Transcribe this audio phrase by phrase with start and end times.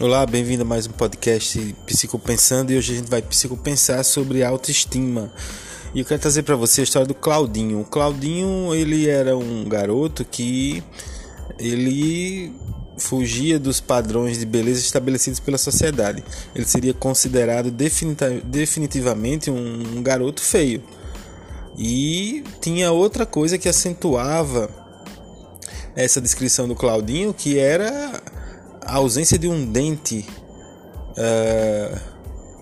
[0.00, 5.30] Olá, bem-vindo a mais um podcast Psicopensando e hoje a gente vai psicopensar sobre autoestima.
[5.94, 7.82] E eu quero trazer para você a história do Claudinho.
[7.82, 10.82] O Claudinho, ele era um garoto que
[11.58, 12.50] ele
[12.96, 16.24] fugia dos padrões de beleza estabelecidos pela sociedade.
[16.54, 20.82] Ele seria considerado definitivamente um garoto feio.
[21.76, 24.70] E tinha outra coisa que acentuava
[25.94, 28.22] essa descrição do Claudinho, que era
[28.90, 30.26] a ausência de um dente
[31.12, 32.00] uh,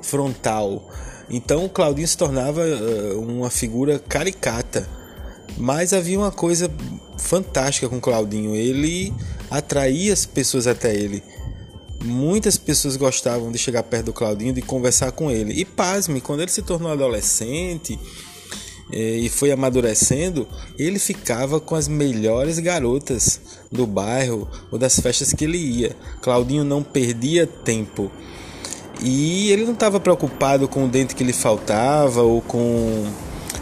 [0.02, 0.86] frontal.
[1.30, 4.86] Então Claudinho se tornava uh, uma figura caricata.
[5.56, 6.70] Mas havia uma coisa
[7.16, 8.54] fantástica com Claudinho.
[8.54, 9.12] Ele
[9.50, 11.22] atraía as pessoas até ele.
[12.04, 15.54] Muitas pessoas gostavam de chegar perto do Claudinho, de conversar com ele.
[15.54, 17.98] E pasme, quando ele se tornou adolescente,
[18.90, 25.44] e foi amadurecendo, ele ficava com as melhores garotas do bairro ou das festas que
[25.44, 25.94] ele ia.
[26.22, 28.10] Claudinho não perdia tempo.
[29.00, 33.04] E ele não estava preocupado com o dente que lhe faltava ou com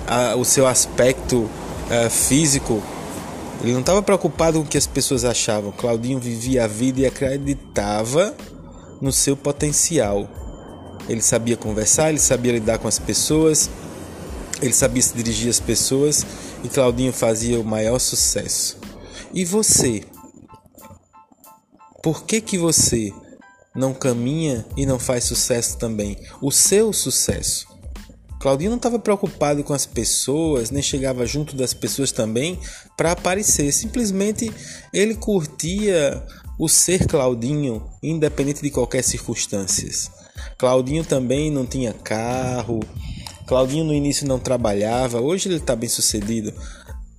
[0.06, 1.48] a, o seu aspecto
[1.90, 2.82] a, físico.
[3.62, 5.72] Ele não estava preocupado com o que as pessoas achavam.
[5.72, 8.34] Claudinho vivia a vida e acreditava
[9.00, 10.28] no seu potencial.
[11.08, 13.70] Ele sabia conversar, ele sabia lidar com as pessoas,
[14.60, 16.24] ele sabia se dirigir às pessoas
[16.64, 18.78] e Claudinho fazia o maior sucesso.
[19.32, 20.04] E você?
[22.02, 23.12] Por que que você
[23.74, 26.16] não caminha e não faz sucesso também?
[26.40, 27.66] O seu sucesso.
[28.40, 32.58] Claudinho não estava preocupado com as pessoas, nem chegava junto das pessoas também
[32.96, 33.72] para aparecer.
[33.72, 34.52] Simplesmente
[34.92, 36.24] ele curtia
[36.58, 40.10] o ser Claudinho, independente de qualquer circunstâncias.
[40.58, 42.80] Claudinho também não tinha carro,
[43.46, 46.52] Claudinho no início não trabalhava, hoje ele está bem sucedido,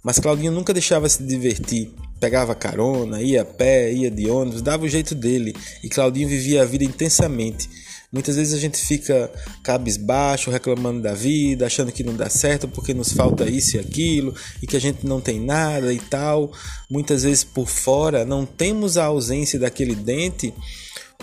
[0.03, 1.91] mas Claudinho nunca deixava se divertir.
[2.19, 6.63] Pegava carona, ia a pé, ia de ônibus, dava o jeito dele e Claudinho vivia
[6.63, 7.69] a vida intensamente.
[8.11, 9.29] Muitas vezes a gente fica
[9.61, 14.33] cabisbaixo, reclamando da vida, achando que não dá certo porque nos falta isso e aquilo
[14.63, 16.51] e que a gente não tem nada e tal.
[16.89, 20.53] Muitas vezes por fora não temos a ausência daquele dente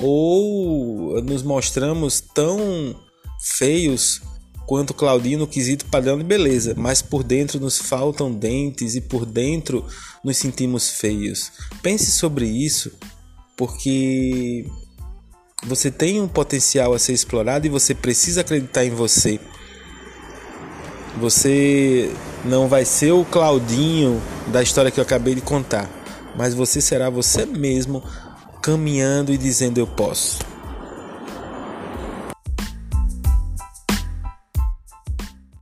[0.00, 2.94] ou nos mostramos tão
[3.40, 4.20] feios
[4.66, 9.26] quanto Claudinho no quesito padrão de beleza, mas por dentro nos faltam dentes e por
[9.26, 9.84] dentro
[10.22, 11.52] nos sentimos feios.
[11.82, 12.92] Pense sobre isso,
[13.56, 14.66] porque
[15.66, 19.40] você tem um potencial a ser explorado e você precisa acreditar em você.
[21.20, 22.10] Você
[22.44, 25.88] não vai ser o Claudinho da história que eu acabei de contar,
[26.36, 28.02] mas você será você mesmo
[28.60, 30.53] caminhando e dizendo eu posso.